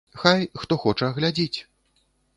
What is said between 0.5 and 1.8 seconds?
хто хоча, глядзіць.